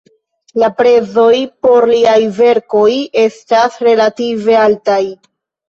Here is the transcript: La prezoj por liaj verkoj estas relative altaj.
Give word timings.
La 0.61 0.69
prezoj 0.79 1.33
por 1.67 1.87
liaj 1.93 2.17
verkoj 2.39 2.89
estas 3.27 3.79
relative 3.91 4.59
altaj. 4.67 5.01